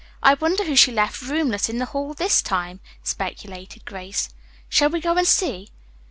"I 0.23 0.33
wonder 0.33 0.63
who 0.63 0.75
she 0.75 0.91
left 0.91 1.21
roomless 1.21 1.69
in 1.69 1.77
the 1.77 1.85
hall 1.85 2.15
this 2.15 2.41
time," 2.41 2.79
speculated 3.03 3.85
Grace. 3.85 4.29
"Shall 4.67 4.89
we 4.89 4.99
go 4.99 5.15
and 5.15 5.27
see?" 5.27 5.69